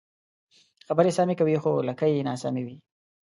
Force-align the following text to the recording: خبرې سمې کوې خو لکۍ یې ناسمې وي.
خبرې 0.87 1.11
سمې 1.17 1.35
کوې 1.39 1.57
خو 1.63 1.71
لکۍ 1.87 2.11
یې 2.15 2.25
ناسمې 2.29 2.61
وي. 2.65 2.75